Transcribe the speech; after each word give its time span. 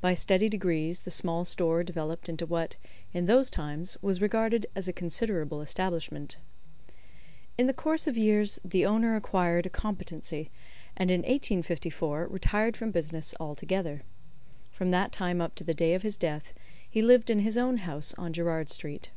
By 0.00 0.14
steady 0.14 0.48
degrees 0.48 1.00
the 1.00 1.10
small 1.10 1.44
store 1.44 1.82
developed 1.82 2.28
into 2.28 2.46
what, 2.46 2.76
in 3.12 3.24
those 3.24 3.50
times, 3.50 3.98
was 4.00 4.20
regarded 4.20 4.66
as 4.76 4.86
a 4.86 4.92
considerable 4.92 5.60
establishment. 5.60 6.36
In 7.58 7.66
the 7.66 7.72
course 7.74 8.06
of 8.06 8.16
years 8.16 8.60
the 8.64 8.86
owner 8.86 9.16
acquired 9.16 9.66
a 9.66 9.68
competency, 9.68 10.52
and 10.96 11.10
in 11.10 11.22
1854 11.22 12.28
retired 12.28 12.76
from 12.76 12.92
business 12.92 13.34
altogether. 13.40 14.02
From 14.70 14.92
that 14.92 15.10
time 15.10 15.40
up 15.40 15.56
to 15.56 15.64
the 15.64 15.74
day 15.74 15.94
of 15.94 16.02
his 16.02 16.16
death 16.16 16.54
he 16.88 17.02
lived 17.02 17.28
in 17.28 17.40
his 17.40 17.56
own 17.58 17.78
house 17.78 18.14
on 18.16 18.32
Gerrard 18.32 18.70
Street. 18.70 19.10